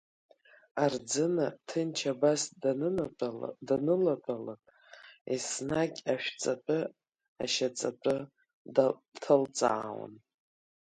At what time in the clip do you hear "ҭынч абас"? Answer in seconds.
1.67-2.41